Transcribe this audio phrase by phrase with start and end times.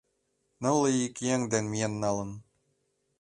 [0.61, 2.31] Нылле ик еҥ ден миен налын.